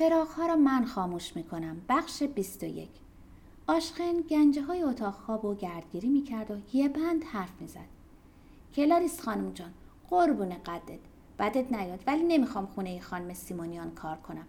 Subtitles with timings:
[0.00, 1.76] چراغ را من خاموش می کنم.
[1.88, 2.88] بخش 21
[3.66, 7.88] آشخن گنجه های اتاق خواب و گردگیری می کرد و یه بند حرف می زد.
[8.74, 9.70] کلاریس خانم جان
[10.10, 10.98] قربون قدت.
[11.38, 14.46] بدت نیاد ولی نمی‌خوام خونه خانم سیمونیان کار کنم.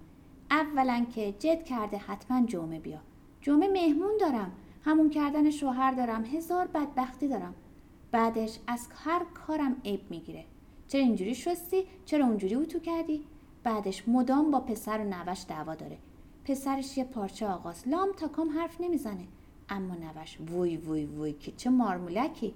[0.52, 3.00] اولا که جد کرده حتما جمعه بیا.
[3.42, 4.52] جمعه مهمون دارم.
[4.86, 6.26] همون کردن شوهر دارم.
[6.26, 7.56] هزار بدبختی دارم.
[8.12, 10.46] بعدش از هر کارم عیب می‌گیره.
[10.88, 13.26] چرا اینجوری شستی؟ چرا اونجوری اوتو کردی؟
[13.64, 15.98] بعدش مدام با پسر و نوش دعوا داره.
[16.46, 17.88] پسرش یه پارچه آغاز.
[17.88, 19.28] لام تا کام حرف نمی‌زنه.
[19.70, 22.54] اما نوش ووی ووی ووی که چه مارمولکی.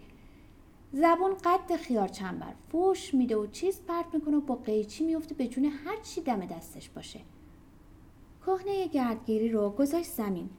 [0.94, 2.54] زبون قد خیار چنبر.
[2.72, 6.46] فوش میده و چیز پرت می‌کنه و با قیچی میفته به جون هر چی دم
[6.46, 7.20] دستش باشه.
[8.46, 10.50] کهنه گردگیری رو گذاشت زمین.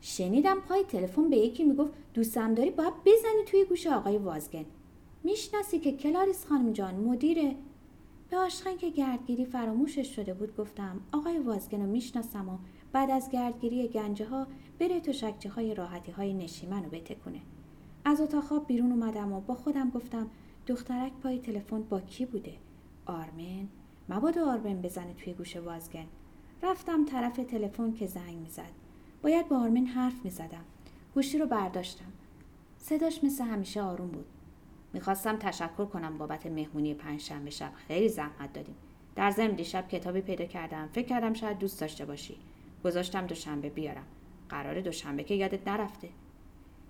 [0.00, 4.64] شنیدم پای تلفن به یکی می‌گفت دوستم داری باید بزنی توی گوش آقای وازگن.
[5.24, 7.56] می‌شناسی که کلاریس خانم جان مدیره.
[8.30, 12.58] به آشخن که گردگیری فراموشش شده بود گفتم آقای وازگن رو می‌شناسم و
[12.92, 14.46] بعد از گردگیری گنجه ها
[14.78, 17.40] بره تو شکچه های راحتی های نشیمن رو بتکونه.
[18.04, 20.30] از اتاق خواب بیرون اومدم و با خودم گفتم
[20.66, 22.52] دخترک پای تلفن با کی بوده؟
[23.06, 23.68] آرمن؟
[24.08, 26.06] مبادا آرمن بزنه توی گوش وازگن.
[26.62, 28.72] رفتم طرف تلفن که زنگ می‌زد.
[29.22, 30.64] باید با آرمن حرف می‌زدم.
[31.14, 32.12] گوشی رو برداشتم.
[32.78, 34.26] صداش مثل همیشه آروم بود.
[34.92, 37.72] می‌خواستم تشکر کنم بابت مهمونی پنجشنبه شب.
[37.74, 38.74] خیلی زحمت دادیم.
[39.16, 40.88] در ضمن دیشب کتابی پیدا کردم.
[40.92, 42.36] فکر کردم شاید دوست داشته باشی.
[42.84, 44.04] گذاشتم دوشنبه بیارم.
[44.48, 46.08] قرار دوشنبه که یادت نرفته.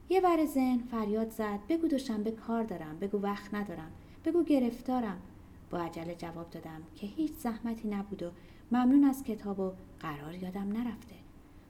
[0.09, 1.59] یه بر ذهن فریاد زد.
[1.69, 2.99] بگو دوشنبه کار دارم.
[2.99, 3.91] بگو وقت ندارم.
[4.25, 5.19] بگو گرفتارم.
[5.71, 8.31] با عجله جواب دادم که هیچ زحمتی نبود و
[8.73, 11.15] ممنون از کتاب و قرار یادم نرفته.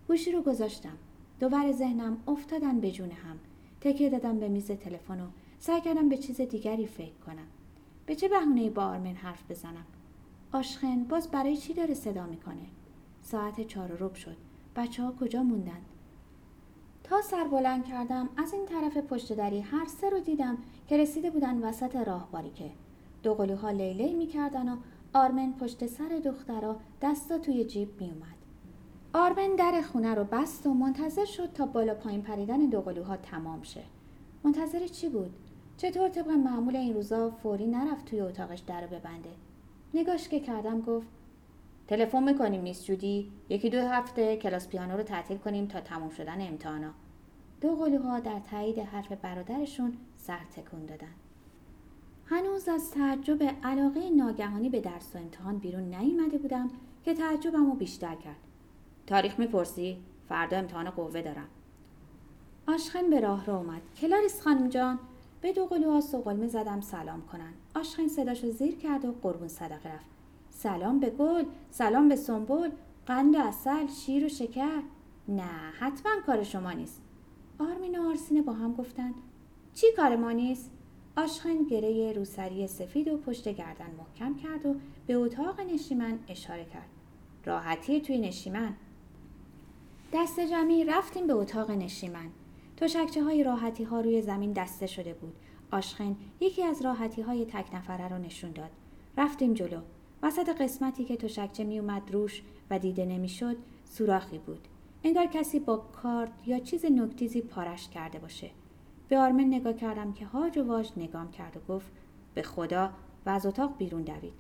[0.08, 0.97] گوشی رو گذاشتم.
[1.41, 3.39] دوبر ذهنم افتادن به جون هم.
[3.81, 5.27] تکیه دادم به میز تلفن و
[5.62, 7.47] سعی کردم به چیز دیگری فکر کنم.
[8.06, 9.86] به چه بهونه با آرمن حرف بزنم؟
[10.52, 12.67] آشخن باز برای چی داره صدا می‌کنه؟
[13.22, 14.36] ساعت چهار رب شد.
[14.77, 15.80] بچه ها کجا موندن؟
[17.05, 20.58] تا سر بلند کردم از این طرف پشت دری هر سه رو دیدم
[20.89, 22.70] که رسیده بودن وسط راهباری که
[23.23, 24.77] دو قلوها لیلی می‌کردن و
[25.14, 28.36] آرمن پشت سر دخترا دستا توی جیب میومد
[29.13, 33.63] آرمن در خونه رو بست و منتظر شد تا بالا پایین پریدن دو قلوها تمام
[33.63, 33.83] شه.
[34.45, 35.34] منتظر چی بود؟
[35.80, 39.30] چطور طبق معمول این روزا فوری نرفت توی اتاقش در ببنده؟
[39.95, 41.07] نگاش که کردم گفت
[41.89, 46.40] تلفن می‌کنیم میس جودی یکی دو هفته کلاس پیانو رو تعطیل کنیم تا تموم شدن
[46.40, 46.90] امتحانا.
[47.61, 51.14] دو قلوها در تایید حرف برادرشون سر تکون دادن.
[52.27, 56.70] هنوز از تعجب علاقه ناگهانی به درس و امتحان بیرون نیامده بودم
[57.05, 58.40] که تعجبم رو بیشتر کرد.
[59.07, 59.96] تاریخ می‌پرسی؟
[60.29, 61.48] فردا امتحان قوه دارم.
[62.69, 63.83] آشخن به راه رو اومد.
[64.01, 64.98] کلاریس خانم جان؟
[65.40, 67.52] به دو قلوها سقلمه زدم سلام کنن.
[67.74, 70.11] آشخن صداشو زیر کرد و قربون صدقه رفت.
[70.51, 72.70] سلام به گل سلام به سنبل
[73.06, 74.83] قند و اصل شیر و شکر.
[75.28, 77.02] نه حتما کار شما نیست.
[77.58, 79.14] آرمین و آرسینه با هم گفتن
[79.74, 80.70] چی کار ما نیست؟
[81.17, 84.74] آشخن گره روسری سفید و پشت گردن محکم کرد و
[85.07, 86.89] به اتاق نشیمن اشاره کرد.
[87.45, 88.74] راحتی توی نشیمن.
[90.12, 92.30] دست جمعی رفتیم به اتاق نشیمن.
[92.80, 95.35] تشکچه های راحتی ها روی زمین دسته شده بود.
[95.70, 98.70] آشخن یکی از راحتی های تک نفره رو نشون داد.
[99.18, 99.80] رفتیم جلو.
[100.23, 104.69] وسط قسمتی که تشکچه می اومد روش و دیده نمی‌شد سوراخی بود.
[105.05, 108.51] انگار کسی با کارد یا چیز نکتیزی پارش کرده باشه.
[109.08, 111.92] به آرمن نگاه کردم که هاج و واج نگام کرد و گفت
[112.35, 112.90] به خدا
[113.27, 114.33] و از اتاق بیرون دوید.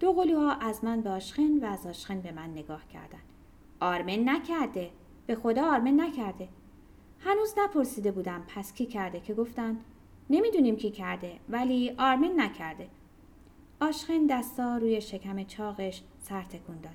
[0.00, 3.22] دو قلوها از من به آشخن و از آشخن به من نگاه کردن.
[3.80, 4.90] آرمن نکرده.
[5.26, 6.48] به خدا آرمن نکرده.
[7.24, 9.78] هنوز نپرسیده بودم پس کی کرده که گفتن
[10.30, 12.88] نمی‌دونیم کی کرده ولی آرمن نکرده.
[13.80, 16.92] آشخن دستا روی شکم چاقش سر تکون داد.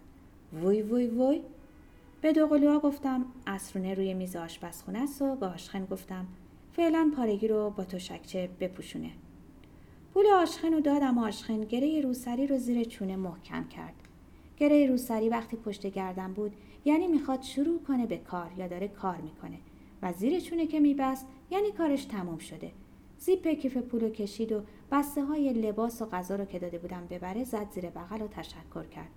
[0.64, 1.42] ووی ووی ووی
[2.22, 6.26] به دوقلوها گفتم اسرونه روی میز آشپزخونه است و به آشخن گفتم
[6.74, 9.12] فعلا پارگی رو با تشکچه بپوشونه.
[10.14, 13.94] پول آشخن رو دادم آشخن گره روسری رو زیر چونه محکم کرد.
[14.58, 16.52] گره روسری وقتی پشت گردن بود
[16.86, 19.58] یعنی می‌خواد شروع کنه به کار یا داره کار می‌کنه.
[20.02, 22.72] و زیر چونه که میبست یعنی کارش تموم شده.
[23.20, 24.62] زیپ کیف پول کشید و
[24.92, 28.84] بسته های لباس و غذا رو که داده بودم ببره زد زیر بغل و تشکر
[28.84, 29.10] کرد.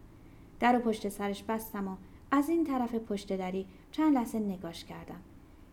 [0.61, 1.97] در و پشت سرش بستم و
[2.31, 5.21] از این طرف پشت دری چند لحظه نگاش کردم.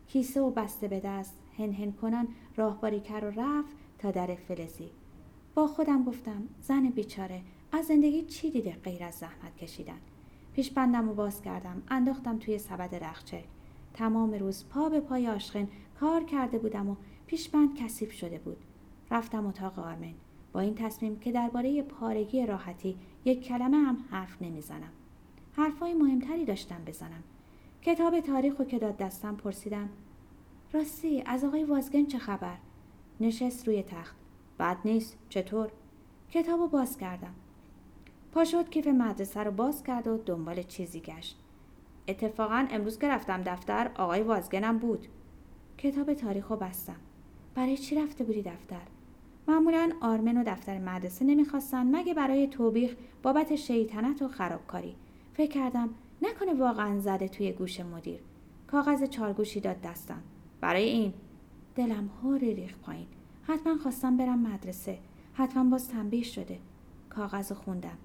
[0.08, 4.90] کیسه و بسته به دست هن هن کنان راهباری کرد و رفت تا در فلزی.
[5.56, 9.98] با خودم گفتم زن بیچاره از زندگی چی دیده غیر از زحمت کشیدن؟
[10.54, 13.44] پیش بندم و باز کردم انداختم توی سبد رخچه.
[13.98, 15.68] تمام روز پا به پای آشخن
[16.00, 16.96] کار کرده بودم و
[17.28, 18.58] پیشبند کثیف شده بود.
[19.12, 20.14] رفتم اتاق آرمن
[20.54, 24.92] با این تصمیم که درباره پارگی راحتی یک کلمه هم حرف نمی‌زنم.
[25.54, 27.24] حرفای مهمتری داشتم بزنم.
[27.82, 29.90] کتاب تاریخ و که داد دستم پرسیدم
[30.74, 32.58] راستی از آقای وازگن چه خبر؟
[33.20, 34.16] نشست روی تخت.
[34.60, 35.18] بد نیست.
[35.30, 35.72] چطور؟
[36.32, 37.34] کتاب باز کردم.
[38.32, 41.44] پا شد کیف مدرسه رو باز کرد و دنبال چیزی گشت.
[42.08, 45.08] اتفاقا امروز که رفتم دفتر آقای وازگنم بود.
[45.78, 46.96] کتاب تاریخ رو بستم.
[47.56, 48.82] برای چی رفته بودی دفتر؟
[49.48, 54.96] معمولا آرمن و دفتر مدرسه نمی‌خواستن مگه برای توبیخ بابت شیطنت و خرابکاری.
[55.34, 55.90] فکر کردم
[56.22, 58.20] نکنه واقعا زده توی گوش مدیر.
[58.68, 60.22] کاغذ چارگوشی داد دستم.
[60.62, 61.14] برای این.
[61.76, 63.08] دلم هوری ریخ پایین.
[63.44, 64.98] حتما خواستم برم مدرسه.
[65.34, 66.60] حتما باز تنبیه شده.
[67.10, 67.98] کاغذ خوندم.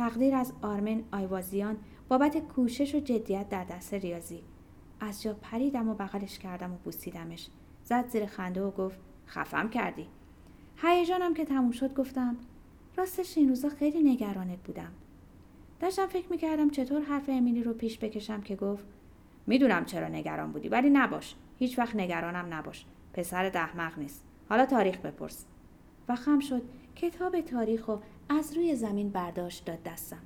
[0.00, 1.76] تقدیر از آرمن آیوازیان
[2.08, 4.42] بابت کوشش و جدیت در دست ریاضی.
[5.00, 7.48] از جا پریدم و بغلش کردم و بوسیدمش.
[7.84, 10.06] زد زیر خنده و گفت خفم کردی.
[10.76, 12.36] هیجانم که تموم شد گفتم
[12.96, 14.92] راستش این روزا خیلی نگرانت بودم.
[15.80, 18.84] داشتم فکر می‌کردم چطور حرف امیلی رو پیش بکشم که گفت
[19.46, 21.34] می‌دونم چرا نگران بودی ولی نباش.
[21.58, 22.86] هیچ وقت نگرانم نباش.
[23.12, 24.24] پسر دهمق نیست.
[24.48, 25.46] حالا تاریخ بپرس.
[26.08, 26.62] و خم شد.
[26.96, 28.00] کتاب تاریخ رو
[28.38, 30.22] از روی زمین برداشت داد دستم.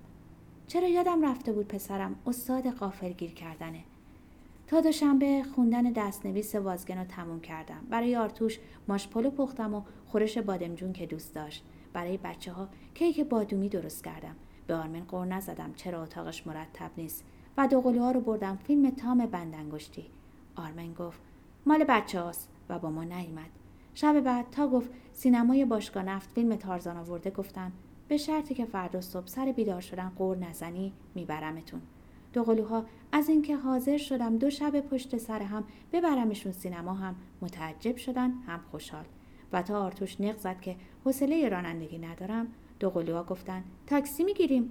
[0.66, 3.84] چرا یادم رفته بود پسرم استاد قافل گیر کردنه.
[4.66, 7.86] تا دوشنبه خوندن دستنویس وازگن رو تموم کردم.
[7.90, 8.58] برای آرتوش
[8.88, 11.64] ماشپلو پختم و خورش بادمجون که دوست داشت.
[11.92, 14.36] برای بچه ها کیک بادومی درست کردم.
[14.66, 17.24] به آرمن قور نزدم چرا اتاقش مرتب نیست
[17.56, 20.06] و دوقلوها رو بردم فیلم تام بندنگشتی
[20.56, 21.20] آرمن گفت
[21.66, 23.50] مال بچه هاست و با ما نیامد
[23.94, 27.72] شب بعد تا گفت سینمای باشگاه نفت فیلم تارزان آورده گفتم
[28.08, 31.80] به شرطی که فردا صبح سر بیدار شدن قور نزنی میبرمتون.
[32.32, 38.30] دوقلوها از اینکه حاضر شدم دو شب پشت سر هم ببرمشون سینما هم متعجب شدن
[38.30, 39.04] هم خوشحال.
[39.52, 42.46] و تا آرتوش نق زد که حوصله رانندگی ندارم
[42.80, 44.70] دوقلوها گفتن تاکسی می‌گیریم.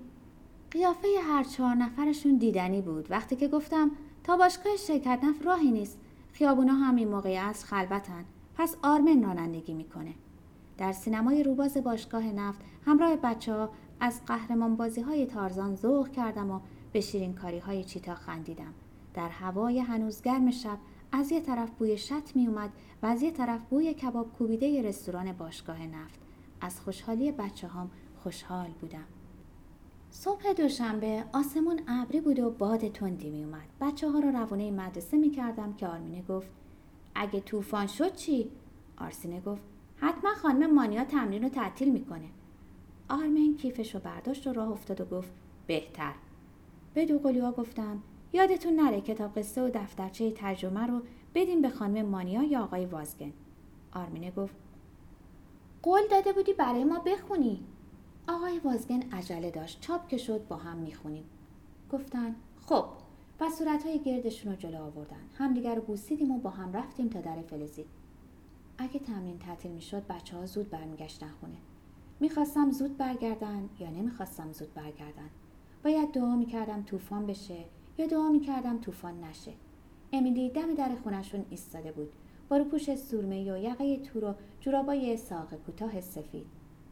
[0.71, 3.11] قیافه هر چهار نفرشون دیدنی بود.
[3.11, 3.91] وقتی که گفتم
[4.23, 5.99] تا باشگاه شرکت نفت راهی نیست.
[6.33, 8.25] خیابونا هم این موقع از خلوتن.
[8.55, 10.13] پس آرمن رانندگی می‌کنه.
[10.77, 16.51] در سینمای روباز باشگاه نفت همراه بچه ها از قهرمان بازی های تارزان ذوق کردم
[16.51, 16.59] و
[16.93, 18.73] به شیرین کاری های چیتا خندیدم.
[19.13, 20.77] در هوای هنوز گرم شب
[21.11, 22.69] از یه طرف بوی شط می اومد
[23.03, 26.19] و از یه طرف بوی کباب کوبیده رستوران باشگاه نفت.
[26.61, 27.91] از خوشحالی بچه هام
[28.23, 29.05] خوشحال بودم.
[30.11, 33.67] صبح دوشنبه آسمون ابری بود و باد تندی می اومد.
[33.81, 36.49] بچه ها رو روانه مدرسه می کردم که آرمینه گفت
[37.15, 38.51] اگه طوفان شد چی؟
[38.97, 39.72] آرسینه گفت
[40.03, 42.29] حتما خانم مانیا تمرین رو تعطیل می‌کنه.
[43.09, 45.31] آرمین کیفش رو برداشت و راه افتاد و گفت
[45.67, 46.13] بهتر.
[46.93, 48.03] به دوقلوها گفتم
[48.33, 51.01] یادتون نره کتاب قصه و دفترچه ترجمه رو
[51.35, 53.33] بدیم به خانم مانیا یا آقای وازگن.
[53.93, 54.55] آرمینه گفت
[55.83, 57.63] قول داده بودی برای ما بخونی.
[58.27, 59.81] آقای وازگن عجله داشت.
[59.81, 61.25] چاپ که شد با هم می‌خونیم.
[61.91, 62.35] گفتن
[62.65, 62.85] خب
[63.39, 65.21] و صورتهای گردشون رو جلو آوردن.
[65.37, 67.85] همدیگر رو بوسیدیم و با هم رفتیم تا در فلزی.
[68.77, 71.57] اگه تمرین تعطیل می‌شد بچه ها زود برمیگشتن خونه.
[72.19, 75.29] می‌خواستم زود برگردن یا نمی‌خواستم زود برگردن؟
[75.83, 77.65] باید دعا می‌کردم طوفان بشه
[77.97, 79.53] یا دعا می‌کردم طوفان نشه.
[80.13, 82.13] امیلی دم در خونشون ایستاده بود.
[82.49, 86.47] با روپوش سورمه و یقه تور و جورابای ساق کوتاه سفید.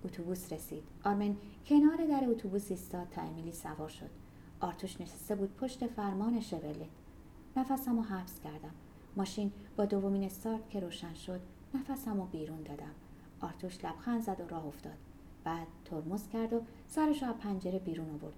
[0.06, 0.84] اتوبوس رسید.
[1.04, 4.10] آرمن کنار در اتوبوس ایستاد تا امیلی سوار شد.
[4.60, 6.90] آرتوش نشسته بود پشت فرمان شورلت
[7.58, 8.74] نفسم رو حبس کردم.
[9.18, 11.42] ماشین با دومین استارت که روشن شد
[11.74, 12.92] نفسم رو بیرون دادم.
[13.42, 14.98] آرتوش لبخند زد و راه افتاد.
[15.44, 18.34] بعد ترمز کرد و سرش از پنجره بیرون آورد.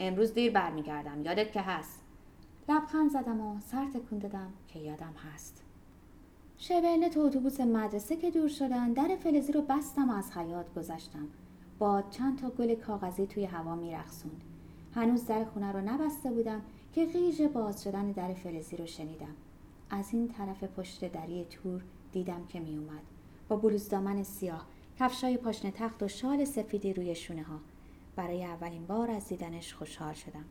[0.00, 1.22] امروز دیر برمیگردم.
[1.22, 2.02] یادت که هست.
[2.68, 5.62] لبخند زدم و سر تکون دادم که یادم هست.
[6.58, 11.28] شبرنت تو اتوبوس مدرسه که دور شدن در فلزی رو بستم و از حیات گذشتم.
[11.78, 14.44] باد چند تا گل کاغذی توی هوا میرخسوند
[14.94, 19.34] هنوز در خونه رو نبسته بودم که غیژ باز شدن در فلزی رو شنیدم.
[19.90, 23.02] از این طرف پشت دری تور دیدم که میومد
[23.48, 24.66] با بلوز دامن سیاه
[24.98, 27.60] کفشای پاشنه تخت و شال سفیدی روی شونه ها.
[28.16, 30.44] برای اولین بار از دیدنش خوشحال شدم.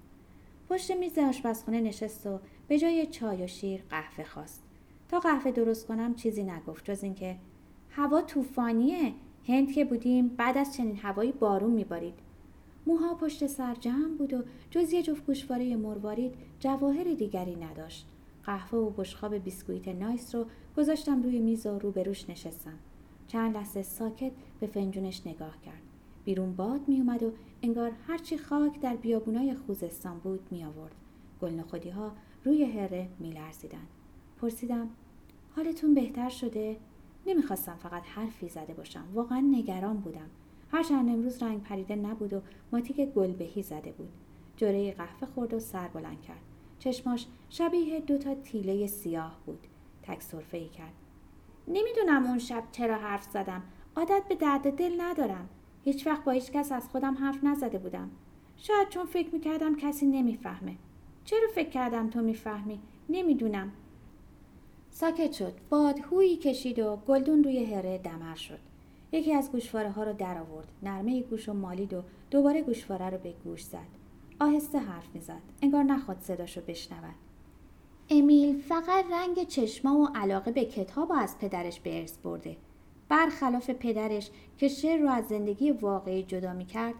[0.69, 4.63] پشت میز آشپزخونه نشست و به جای چای و شیر قهوه خواست.
[5.09, 7.37] تا قهوه درست کنم چیزی نگفت جز اینکه
[7.89, 9.13] هوا طوفانیه.
[9.47, 12.19] هند که بودیم بعد از چنین هوایی بارون میبارید.
[12.87, 18.07] موها پشت سر جمع بود و جز یه جفت گوشواره مروارید جواهر دیگری نداشت.
[18.43, 20.45] قهوه و بشخاب بیسکویت نایس رو
[20.77, 22.79] گذاشتم روی میز و روبروش نشستم
[23.27, 25.81] چند لحظه ساکت به فنجونش نگاه کرد
[26.25, 27.31] بیرون باد می اومد و
[27.61, 30.95] انگار هرچی خاک در بیابونای خوزستان بود می آورد.
[31.41, 32.11] گل ها
[32.43, 33.87] روی هره می لرزیدن.
[34.41, 34.89] پرسیدم
[35.55, 36.77] حالتون بهتر شده؟
[37.27, 39.03] نمی‌خواستم فقط حرفی زده باشم.
[39.13, 40.29] واقعا نگران بودم.
[40.71, 42.41] هرچند امروز رنگ پریده نبود و
[42.71, 44.09] ماتیک گل بهی زده بود.
[44.57, 46.41] جوره قهوه خورد و سر بلند کرد
[46.79, 49.67] چشماش شبیه دوتا تیله سیاه بود
[50.07, 50.93] تک صرفه ای کرد.
[51.67, 53.63] نمی‌دونم اون شب چرا حرف زدم.
[53.95, 55.49] عادت به درد دل ندارم.
[55.83, 58.11] هیچ وقت با هیچ کس از خودم حرف نزده بودم.
[58.57, 60.75] شاید چون فکر می‌کردم کسی نمی‌فهمه.
[61.25, 63.71] چرا فکر کردم تو می‌فهمی؟ نمی‌دونم.
[64.89, 65.53] ساکت شد.
[65.69, 68.59] باد هویی کشید و گلدون روی هره دمر شد.
[69.11, 70.67] یکی از گوشواره ها رو در آورد.
[70.83, 73.87] نرمه گوش و مالید و دوباره گوشواره رو به گوش زد.
[74.39, 75.41] آهسته حرف می‌زد.
[75.61, 77.15] انگار نخواد صداشو بشنود.
[78.09, 82.57] امیل فقط رنگ چشما و علاقه به کتاب از پدرش به ارث برده.
[83.09, 86.93] برخلاف پدرش که شعر رو از زندگی واقعی جدا می‌کرد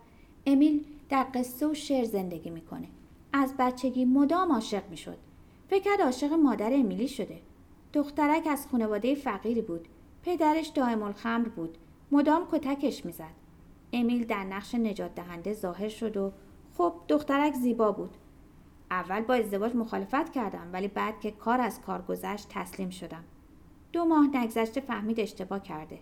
[0.46, 2.88] امیل در قصه و شعر زندگی می‌کنه.
[3.34, 5.18] از بچگی مدام عاشق می‌شد.
[5.70, 7.40] فکر کرد عاشق مادر امیلی شده.
[7.94, 9.88] دخترک از خانواده فقیری بود.
[10.24, 11.78] پدرش دائم الخمر بود.
[12.12, 13.34] مدام کتکش می‌زد.
[13.94, 16.32] امیل در نقش نجات دهنده ظاهر شد و
[16.78, 18.18] خب دخترک زیبا بود.
[18.91, 23.24] اول با ازدواج مخالفت کردم ولی بعد که کار از کار گذشت تسلیم شدم.
[23.91, 26.00] دو ماه نگذشته فهمید اشتباه کرده.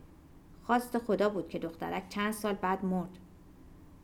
[0.63, 3.17] خواست خدا بود که دخترک چند سال بعد مرد.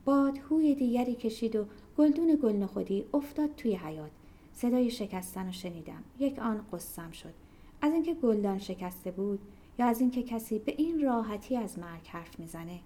[0.05, 1.65] باد هوی دیگری کشید و
[1.97, 4.11] گلدون گل خودی افتاد توی حیات
[4.53, 6.03] صدای شکستن رو شنیدم.
[6.19, 7.33] یک آن قصم شد.
[7.81, 9.39] از اینکه گلدان شکسته بود
[9.79, 12.79] یا از اینکه کسی به این راحتی از مرگ حرف می‌زنه.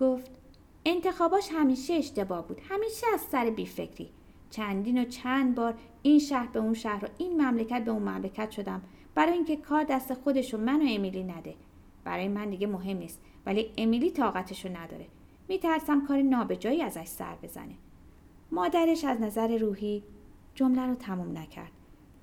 [0.00, 0.30] گفت
[0.84, 2.60] انتخاباش همیشه اشتباه بود.
[2.68, 4.10] همیشه از سر بیفکری.
[4.50, 8.50] چندین و چند بار این شهر به اون شهر و این مملکت به اون مملکت
[8.50, 8.82] شدم.
[9.14, 11.54] برای اینکه کار دست خودش و من و امیلی نده.
[12.04, 15.06] برای من دیگه مهم نیست ولی امیلی طاقتشو نداره.
[15.48, 17.74] میترسم کار نابجایی ازش سر بزنه.
[18.52, 20.02] مادرش از نظر روحی
[20.54, 21.72] جمله رو تموم نکرد.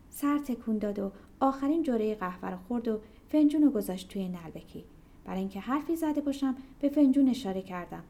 [0.10, 4.84] سر تکون داد و آخرین جوره قهوه رو خورد و فنجون رو گذاشت توی نلبکی.
[5.26, 8.04] برای اینکه حرفی زده باشم به فنجون اشاره کردم.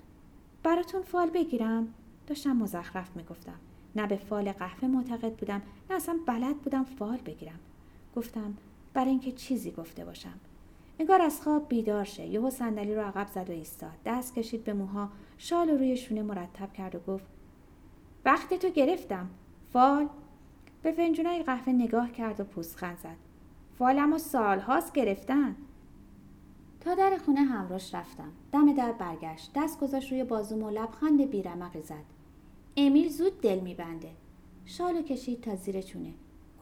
[0.64, 1.88] براتون فال بگیرم؟
[2.28, 3.60] داشتم مزخرف می‌گفتم.
[4.00, 7.60] نه به فال قهوه معتقد بودم نه اصلا بلد بودم فال بگیرم.
[8.16, 8.54] گفتم
[8.94, 10.34] برای اینکه چیزی گفته باشم.
[11.00, 12.26] انگار از خواب بیدار شه.
[12.26, 13.92] یهو صندلی رو عقب زد و ایستاد.
[14.06, 15.10] دست کشید به موها.
[15.38, 17.26] شال روی شونه مرتب کرد و گفت
[18.26, 19.30] وقت تو گرفتم.
[19.74, 20.08] فال؟
[20.84, 23.16] به فنجونای قهوه نگاه کرد و پوزخند زد.
[23.80, 25.56] فالم و سالهاست گرفتن.
[26.82, 28.32] تا در خونه همراش رفتم.
[28.52, 29.52] دم در برگشت.
[29.56, 32.17] دست گذاشت روی بازوم و لبخند بیرمقی زد.
[32.80, 34.12] امیل زود دل میبنده.
[34.66, 36.14] شالو کشید تا زیر چونه.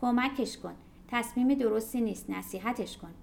[0.01, 0.73] کمکش کن.
[1.07, 2.29] تصمیم درستی نیست.
[2.29, 3.13] نصیحتش کن.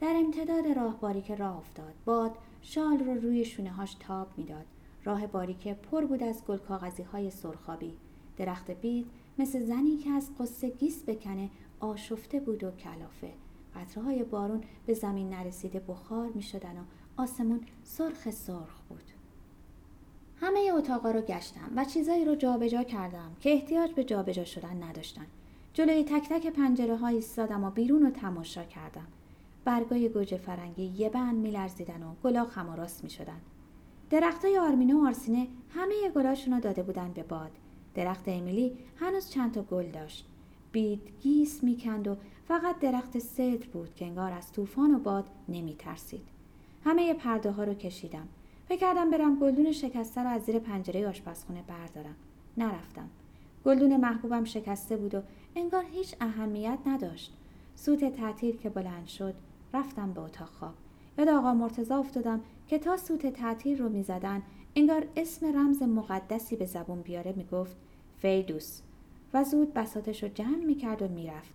[0.00, 1.94] در امتداد راه باریک راه افتاد.
[2.04, 4.66] باد شال رو روی شونه هاش تاب می‌داد.
[5.04, 7.92] راه باریک پر بود از گل کاغذی های سرخابی
[8.36, 9.06] درخت بید
[9.38, 11.50] مثل زنی که از قصه گیس بکنه
[11.80, 13.32] آشفته بود و کلافه.
[13.74, 16.82] قطره های بارون به زمین نرسیده بخار می شدن و
[17.22, 19.17] آسمون سرخ سرخ بود.
[20.40, 25.26] همه اتاقا رو گشتم و چیزایی رو جابجا کردم که احتیاج به جابجا شدن نداشتن.
[25.74, 29.06] جلوی تک تک پنجره های ایستادم و بیرون رو تماشا کردم.
[29.64, 33.40] برگای گوجه فرنگی یه بند میلرزیدن و گلا خم و راست می‌شدن.
[34.10, 37.50] درختای آرمینه و آرسینه همه گلاشون رو داده بودن به باد.
[37.94, 40.26] درخت امیلی هنوز چند تا گل داشت.
[40.72, 42.16] بید گیس می‌کند و
[42.48, 46.28] فقط درخت صدر بود که انگار از طوفان و باد نمی ترسید.
[46.84, 48.28] همه پرده ها رو کشیدم.
[48.68, 52.14] فکر کردم برم گلدون شکسته رو از زیر پنجره آشپزخونه بردارم.
[52.56, 53.08] نرفتم.
[53.64, 55.22] گلدون محبوبم شکسته بود و
[55.56, 57.32] انگار هیچ اهمیت نداشت.
[57.74, 59.34] سوت تعطیل که بلند شد
[59.74, 60.74] رفتم به اتاق خواب.
[61.18, 64.42] یاد آقا مرتزا افتادم که تا سوت تعطیل رو می‌زدن
[64.76, 67.76] انگار اسم رمز مقدسی به زبون بیاره می‌گفت
[68.18, 68.80] فیدوس
[69.34, 71.54] و زود بساتش رو جمع می‌کرد و می‌رفت.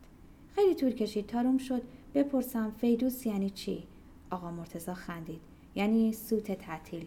[0.55, 1.81] خیلی طول کشید تاروم شد
[2.13, 3.87] بپرسم فیدوس یعنی چی
[4.29, 7.05] آقا مرتزا خندید یعنی سوت تعطیل.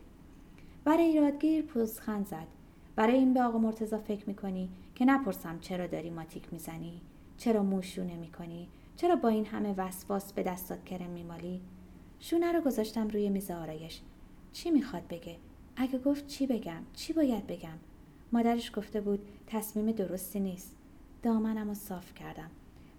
[0.84, 2.46] برای ایرادگیر پوزخند زد.
[2.96, 7.00] برای این به آقا مرتزا فکر می‌کنی که نپرسم چرا داری ماتیک می‌زنی؟
[7.38, 11.60] چرا موشونه می‌کنی؟ چرا با این همه وسواس به دستات کرم میمالی؟
[12.20, 14.00] شونه رو گذاشتم روی میز آرایش.
[14.52, 15.36] چی می‌خواد بگه؟
[15.76, 17.78] اگه گفت چی بگم؟ چی باید بگم؟
[18.32, 20.76] مادرش گفته بود تصمیم درستی نیست.
[21.22, 22.50] دامنم رو صاف کردم.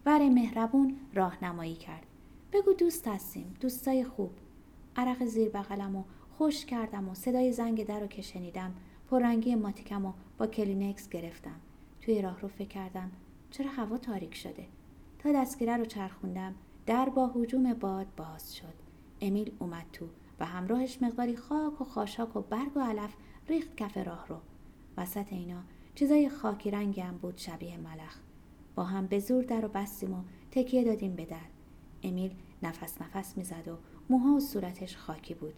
[0.05, 2.05] ور مهربون راهنمایی کرد.
[2.53, 4.29] بگو دوست هستیم دوستای خوب.
[4.98, 6.04] عرق زیر بغلم و
[6.38, 8.75] خوش کردم و صدای زنگ در رو که شنیدم.
[9.12, 11.60] پررنگی ماتیکم و با کلینکس گرفتم.
[12.01, 13.12] توی راه رو فکر کردم
[13.51, 14.68] چرا هوا تاریک شده؟
[15.20, 18.74] تا دستگیره رو چرخوندم در با حجوم باد باز شد.
[19.22, 20.08] امیل اومد تو
[20.39, 23.13] و همراهش مقداری خاک و خاشاک و برگ و علف
[23.48, 24.38] ریخت کف راه رو.
[24.98, 25.62] وسط اینا
[25.96, 28.20] چیزای خاکی رنگی هم بود شبیه ملخ.
[28.75, 31.57] با هم به زور در و بستیم و تکیه دادیم به در.
[32.04, 32.32] امیل
[32.63, 33.77] نفس نفس می‌زد و
[34.10, 35.54] موها و صورتش خاکی بود.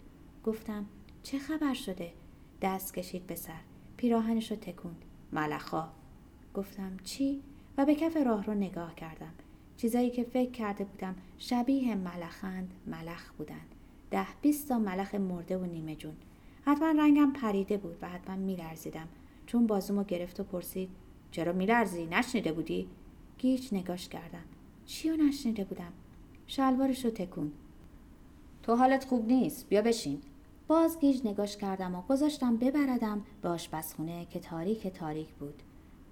[0.45, 0.85] گفتم
[1.23, 2.13] چه خبر شده؟
[2.61, 3.61] دست کشید به سر.
[3.97, 5.05] پیراهنش رو تکوند.
[5.31, 5.89] ملخا.
[6.53, 7.41] گفتم چی؟
[7.77, 9.33] و به کف راه رو نگاه کردم.
[9.77, 13.75] چیزایی که فکر کرده بودم شبیه ملخند ملخ بودند
[14.11, 16.15] ده بیست تا ملخ مرده و نیمه جون.
[16.65, 19.07] حتما رنگم پریده بود و حتما میلرزیدم.
[19.45, 20.89] چون بازومو گرفت و پرسید
[21.31, 22.87] چرا میلرزی؟ نشنیده بودی؟
[23.37, 24.43] گیج نگاش کردم.
[24.85, 25.93] چیو نشنیده بودم؟
[26.49, 27.51] شلوارش رو تکون.
[28.63, 30.21] تو حالت خوب نیست بیا بشین.
[30.67, 35.63] باز گیج نگاش کردم و گذاشتم ببردم به آشپزخونه که تاریک تاریک بود.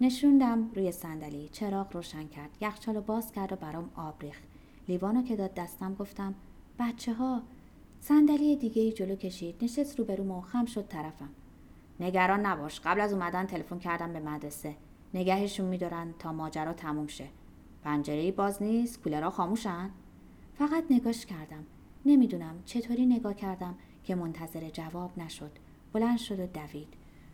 [0.01, 4.43] نشوندم روی صندلی چراغ روشن کرد یخچالو باز کرد و برام آب ریخت.
[4.87, 6.35] لیوانو که داد دستم گفتم
[6.79, 7.41] بچه ها
[7.99, 11.29] صندلی دیگه ای جلو کشید نشست روبرو و خم شد طرفم.
[11.99, 14.75] نگران نباش قبل از اومدن تلفن کردم به مدرسه.
[15.13, 17.27] نگهشون میدارن تا ماجرا تموم شه.
[17.83, 19.89] پنجره باز نیست کولرها خاموشن؟
[20.57, 21.65] فقط نگاش کردم.
[22.05, 25.51] نمی‌دونم چطوری نگاه کردم که منتظر جواب نشد.
[25.93, 26.87] بلند شد و دوید.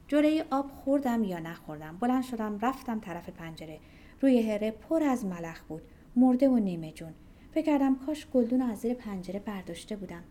[0.08, 3.80] جوره آب خوردم یا نخوردم؟ بلند شدم رفتم طرف پنجره.
[4.22, 5.82] روی هره پر از ملخ بود.
[6.16, 7.14] مرده و نیمه جون.
[7.52, 10.24] فکر کردم کاش گلدون از زیر پنجره برداشته بودم.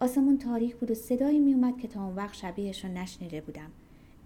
[0.00, 3.70] آسمون تاریک بود و صدایی میومد که تا اون وقت شبیهش رو نشنیده بودم.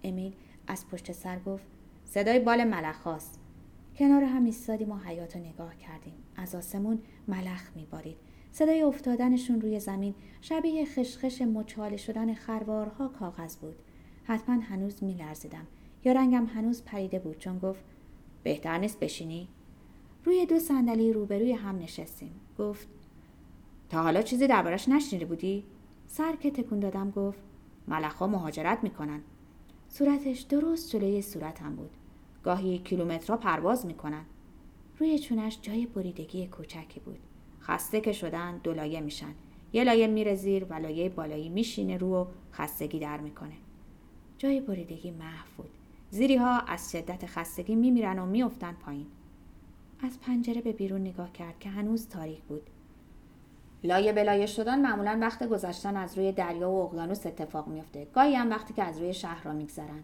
[0.03, 0.33] امیل
[0.67, 1.65] از پشت سر گفت
[2.05, 3.39] صدای بال ملخ هاست.
[3.95, 6.13] کنار هم ایستادیم و حیات رو نگاه کردیم.
[6.35, 8.17] از آسمون ملخ میبارید.
[8.51, 13.75] صدای افتادنشون روی زمین شبیه خشخش مچاله شدن خروارها کاغذ بود.
[14.23, 15.67] حتما هنوز میلرزیدم.
[16.05, 17.83] یا رنگم هنوز پریده بود چون گفت
[18.43, 19.47] بهتر نیست بشینی؟
[20.23, 22.31] روی دو صندلی روبروی هم نشستیم.
[22.59, 22.87] گفت
[23.89, 25.63] تا حالا چیزی دربارش نشنیده بودی؟
[26.07, 27.39] سر که تکون دادم گفت
[27.87, 29.21] ملخها مهاجرت می‌کنن.
[29.89, 31.89] صورتش درست جلوی صورتم بود.
[32.45, 34.25] گاهی کیلومترها پرواز می‌کنن
[34.99, 37.19] روی چونش جای بریدگی کوچکی بود.
[37.61, 39.33] خسته که شدن دو لایه میشن.
[39.73, 43.55] یه لایه میره زیر و لایه بالایی میشینه رو و خستگی در می‌کنه.
[44.37, 45.69] جای بریدگی محو بود.
[46.09, 49.07] زیری ها از شدت خستگی میمیرن و میافتن پایین.
[50.03, 52.69] از پنجره به بیرون نگاه کرد که هنوز تاریک بود.
[53.83, 58.07] لایه به لایه شدن معمولا وقت گذشتن از روی دریا و اقیانوس اتفاق میافته.
[58.13, 60.03] گاهی هم وقتی که از روی شهر را میگذرن.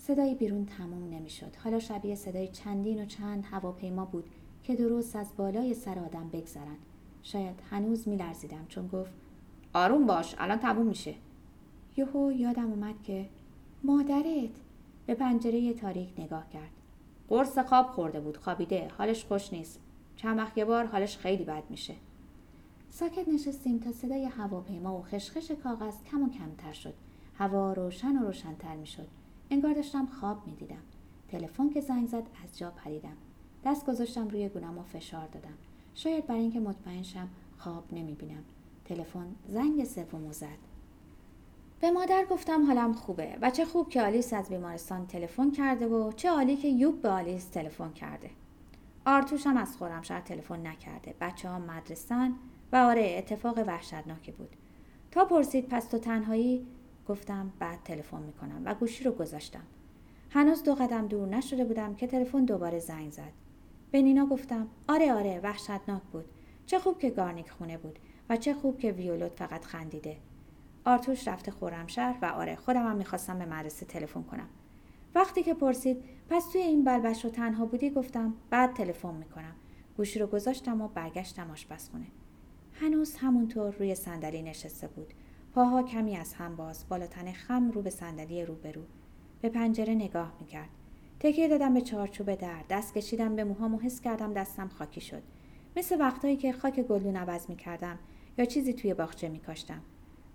[0.00, 1.56] صدای بیرون تموم نمی‌شد.
[1.64, 4.24] حالا شبیه صدای چندین و چند هواپیما بود
[4.62, 6.76] که درست از بالای سر آدم بگذرن
[7.22, 9.12] شاید هنوز میلرزیدم چون گفت
[9.72, 11.14] آروم باش الان تموم میشه.
[11.96, 13.28] یهو یادم اومد که
[13.84, 14.50] مادرت؟
[15.06, 16.70] به پنجره تاریک نگاه کرد.
[17.28, 19.80] قرص خواب خورده بود خوابیده حالش خوش نیست.
[20.16, 21.94] چند وقت یه بار حالش خیلی بد میشه.
[22.90, 26.94] ساکت نشستیم تا صدای هواپیما و خشخش کاغذ کم و کمتر شد.
[27.38, 29.08] هوا روشن و روشنتر می‌شد.
[29.50, 30.82] انگار داشتم خواب می‌دیدم.
[31.28, 33.16] تلفن که زنگ زد از جا پریدم.
[33.64, 35.54] دست گذاشتم روی گونم و فشار دادم.
[35.94, 38.42] شاید برای اینکه مطمئن شم خواب نمی‌بینم.
[38.84, 40.70] تلفن زنگ سوم زد.
[41.80, 46.12] به مادر گفتم حالم خوبه و چه خوب که آلیس از بیمارستان تلفن کرده و
[46.12, 48.30] چه عالی که یوب به آلیس تلفن کرده.
[49.06, 51.14] آرتوش هم از خورمشهر تلفن نکرده.
[51.20, 52.34] بچه ها مدرسن
[52.72, 54.56] و آره اتفاق وحشتناکی بود.
[55.10, 56.66] تا پرسید پس تو تنهایی؟
[57.10, 59.62] گفتم بعد تلفن می‌کنم و گوشی رو گذاشتم.
[60.30, 63.32] هنوز دو قدم دور نشده بودم که تلفن دوباره زنگ زد.
[63.90, 66.24] به نینا گفتم آره آره وحشتناک بود.
[66.66, 70.16] چه خوب که گارنیک خونه بود و چه خوب که ویولوت فقط خندیده.
[70.84, 74.48] آرتوش رفته خورمشهر و آره خودم هم می‌خواستم به مدرسه تلفن کنم.
[75.14, 79.54] وقتی که پرسید پس توی این بلبش رو تنها بودی؟ گفتم بعد تلفن می‌کنم.
[79.96, 82.06] گوشی رو گذاشتم و برگشتم آشپزخونه.
[82.72, 85.14] هنوز همونطور روی صندلی نشسته بود.
[85.54, 88.82] پاها کمی از هم باز بالا تن خم رو به صندلی روبرو.
[89.40, 90.68] به پنجره نگاه می‌کرد.
[91.20, 95.22] تکیه دادم به چارچوب در دست کشیدم به موهام و حس کردم دستم خاکی شد.
[95.76, 97.98] مثل وقتایی که خاک گلدون عوض می‌کردم
[98.38, 99.82] یا چیزی توی باغچه میکاشتم.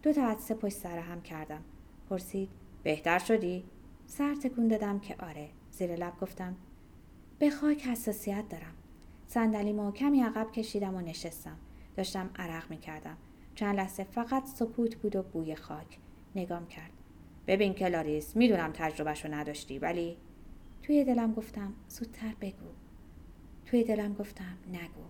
[0.04, 1.62] دو تا عدسه پشت سر هم کردم.
[2.10, 2.50] پرسید
[2.84, 3.64] بهتر شدی؟
[4.06, 5.50] سر تکون دادم که آره.
[5.72, 6.56] زیر لب گفتم
[7.40, 8.74] به خاک حساسیت دارم.
[9.28, 11.58] صندلیمو کمی عقب کشیدم و نشستم.
[11.96, 13.18] داشتم عرق می‌کردم.
[13.56, 16.00] چند لحظه فقط سکوت بود و بوی خاک.
[16.36, 16.92] نگام کرد.
[17.48, 20.18] ببین کلاریس می‌دونم تجربهشو نداشتی ولی
[20.84, 22.70] توی دلم گفتم زودتر بگو.
[23.66, 25.04] توی دلم گفتم نگو.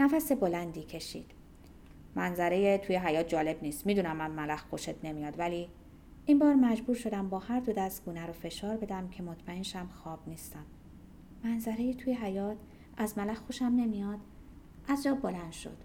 [0.00, 1.30] نفس بلندی کشید.
[2.14, 3.86] منظره توی حیات جالب نیست.
[3.86, 5.68] می‌دونم من ملخ خوشت نمیاد ولی
[6.26, 9.88] این بار مجبور شدم با هر دو دست گونه رو فشار بدم که مطمئن شم
[10.02, 10.64] خواب نیستم.
[11.44, 12.56] منظره توی حیات
[12.96, 14.18] از ملخ خوشم نمیاد
[14.88, 15.76] از جا بلند شد.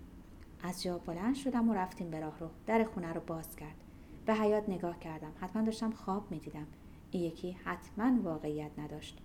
[0.64, 3.76] از جا بلند شدم و رفتیم به راه رو در خونه رو باز کرد.
[4.26, 5.32] به حیات نگاه کردم.
[5.40, 6.68] حتما داشتم خواب می‌دیدم.
[7.12, 9.18] این یکی حتما واقعیت نداشت.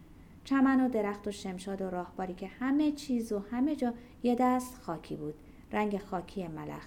[0.44, 4.83] چمن و درخت و شمشاد و راهباری که همه چیز و همه جا یه دست
[4.83, 5.35] خاکی بود.
[5.72, 6.87] رنگ خاکی ملخ.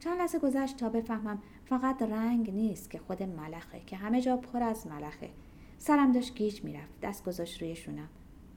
[0.00, 4.62] چند لحظه گذشت تا بفهمم فقط رنگ نیست که خود ملخه که همه جا پر
[4.62, 5.30] از ملخه.
[5.78, 7.00] سرم داشت گیج می‌رفت.
[7.02, 8.08] دست گذاشت روی شونم.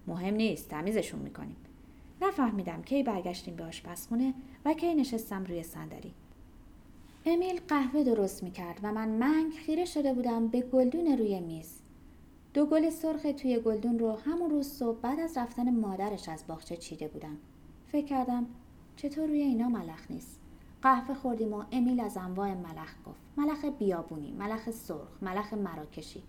[0.08, 0.70] مهم نیست.
[0.70, 1.56] تمیزشون می‌کنیم.
[2.22, 4.34] نفهمیدم کی برگشتیم به آشپزخونه
[4.66, 6.14] و کی نشستم روی صندلی.
[7.26, 11.80] امیل قهوه درست می‌کرد و من منگ خیره شده بودم به گلدون روی میز.
[12.54, 16.78] دو گل سرخ توی گلدون رو همون روز صبح بعد از رفتن مادرش از باغچه
[16.78, 17.38] چیده بودم.
[17.88, 18.46] فکر کردم
[18.96, 20.40] چطور روی اینا ملخ نیست.
[20.82, 23.20] قهوه خوردیم و امیل از انواع ملخ گفت.
[23.38, 26.24] ملخ بیابونی ملخ سرخ ملخ مراکشی.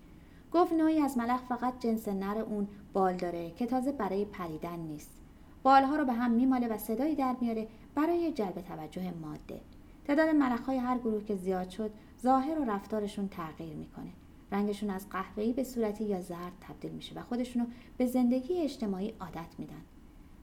[0.51, 5.22] گفت نوعی از ملخ فقط جنس نر اون بال داره که تازه برای پریدن نیست.
[5.63, 9.61] بالها رو به هم میماله و صدایی در میاره برای جلب توجه ماده.
[10.05, 14.09] تعداد ملخهای هر گروه که زیاد شد ظاهر و رفتارشون تغییر می‌کنه.
[14.51, 17.65] رنگشون از قهوه‌ای به صورتی یا زرد تبدیل میشه و خودشونو
[17.97, 19.81] به زندگی اجتماعی عادت میدن.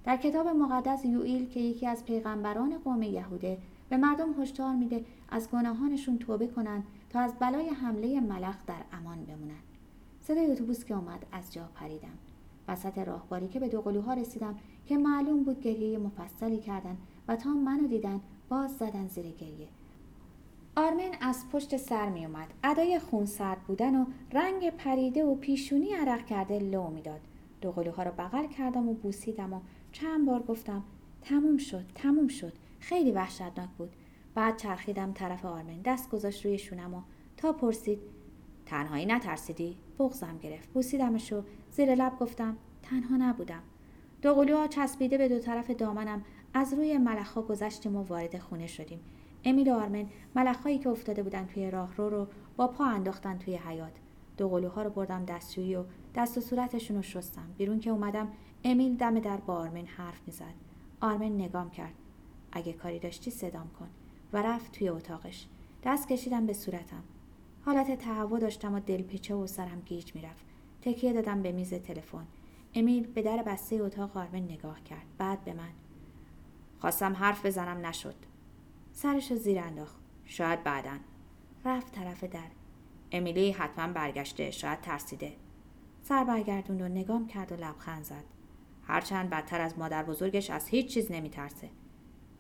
[0.05, 5.51] در کتاب مقدس یوئیل که یکی از پیغمبران قوم یهوده به مردم هشدار میده از
[5.51, 9.61] گناهانشون توبه کنند تا از بلای حمله ملخ در امان بمونن.
[10.23, 12.30] صدای اتوبوس که اومد از جا پریدم.
[12.71, 14.57] وسط راهباری که به دوقلوها رسیدم
[14.87, 16.97] که معلوم بود گریه مفصلی کردن
[17.29, 19.69] و تا منو دیدن باز زدن زیر گریه.
[20.77, 25.95] آرمن از پشت سر می اومد ادای خون سرد بودن و رنگ پریده و پیشونی
[25.95, 27.21] عرق کرده لو می‌داد.
[27.61, 29.61] دوقلوها رو بغل کردم و بوسیدم و
[29.93, 30.85] چند بار گفتم
[31.23, 32.53] تموم شد تموم شد.
[32.81, 33.91] خیلی وحشتناک بود.
[34.35, 35.81] بعد چرخیدم طرف آرمن.
[35.85, 37.01] دست گذاشت روی شونم و
[37.37, 37.99] تا پرسید
[38.67, 40.69] تنهایی نترسیدی؟ بغزم گرفت.
[40.69, 43.63] بوسیدمش و زیر لب گفتم تنها نبودم.
[44.23, 46.25] دو قلوها چسبیده به دو طرف دامنم.
[46.55, 49.01] از روی ملخها گذشتیم و وارد خونه شدیم.
[49.45, 53.93] امیل و آرمن ملخهایی که افتاده بودن توی راهرو رو با پا انداختن توی حیات
[54.37, 55.85] دو قلوها رو بردم دستشویی و
[56.15, 57.47] دست و صورتشون رو شستم.
[57.59, 58.29] بیرون که اومدم
[58.65, 60.55] امیل دم در با آرمن حرف می‌زد.
[61.01, 61.95] آرمن نگام کرد.
[62.53, 63.89] اگه کاری داشتی صدام کن.
[64.33, 65.47] و رفت توی اتاقش.
[65.85, 67.03] دست کشیدم به صورتم.
[67.71, 70.45] حالت تهوع داشتم و دلپیچه و سرم گیج می‌رفت.
[70.83, 72.27] تکیه دادم به میز تلفن.
[72.75, 75.07] امیل به در بسته اتاق آرمن نگاه کرد.
[75.19, 75.69] بعد به من
[76.79, 78.15] خواستم حرف بزنم نشد.
[78.93, 80.01] سرش زیر انداخت.
[80.25, 80.97] شاید بعدا.
[81.65, 82.51] رفت طرف در.
[83.13, 84.51] امیلی حتما برگشته.
[84.51, 85.33] شاید ترسیده.
[86.03, 88.25] سر برگردوند و نگام کرد و لبخند زد.
[88.83, 91.71] هرچند بدتر از مادر بزرگش از هیچ چیز نمیترسه.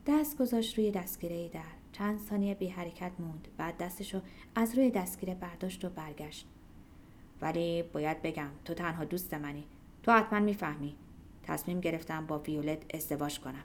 [0.07, 1.80] دست گذاشت روی دستگیره در.
[1.93, 4.21] چند ثانیه بی حرکت موند بعد دستشو
[4.55, 6.47] از روی دستگیره برداشت و برگشت.
[7.41, 9.65] ولی باید بگم تو تنها دوست منی.
[10.03, 10.97] تو حتما می‌فهمی.
[11.43, 13.65] تصمیم گرفتم با ویولت ازدواج کنم.